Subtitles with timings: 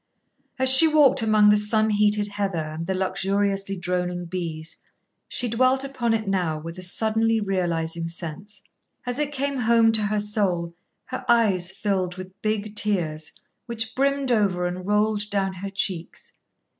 [0.57, 4.77] As she walked among the sun heated heather and the luxuriously droning bees,
[5.27, 8.63] she dwelt upon it now with a suddenly realising sense.
[9.05, 10.73] As it came home to her soul,
[11.05, 13.31] her eyes filled with big tears,
[13.67, 16.33] which brimmed over and rolled down her cheeks.